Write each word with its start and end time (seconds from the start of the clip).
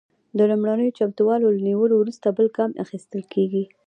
د 0.37 0.39
لومړنیو 0.49 0.95
چمتووالو 0.99 1.55
له 1.55 1.61
نیولو 1.67 1.95
وروسته 1.97 2.27
بل 2.37 2.47
ګام 2.57 2.71
اخیستل 2.83 3.21
کیږي. 3.33 3.63